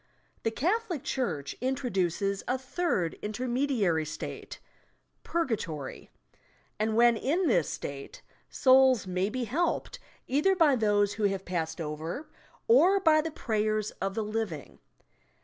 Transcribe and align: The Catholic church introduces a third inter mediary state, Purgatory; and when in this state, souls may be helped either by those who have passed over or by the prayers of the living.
The 0.41 0.49
Catholic 0.49 1.03
church 1.03 1.55
introduces 1.61 2.41
a 2.47 2.57
third 2.57 3.19
inter 3.21 3.45
mediary 3.47 4.03
state, 4.07 4.59
Purgatory; 5.23 6.09
and 6.79 6.95
when 6.95 7.15
in 7.15 7.45
this 7.47 7.69
state, 7.69 8.23
souls 8.49 9.05
may 9.05 9.29
be 9.29 9.43
helped 9.43 9.99
either 10.25 10.55
by 10.55 10.75
those 10.75 11.13
who 11.13 11.25
have 11.25 11.45
passed 11.45 11.79
over 11.79 12.27
or 12.67 12.99
by 12.99 13.21
the 13.21 13.29
prayers 13.29 13.91
of 14.01 14.15
the 14.15 14.23
living. 14.23 14.79